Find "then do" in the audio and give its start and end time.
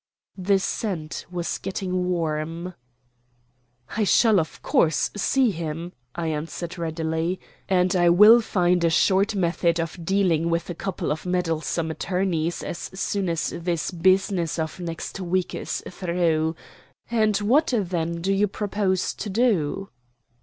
17.77-18.33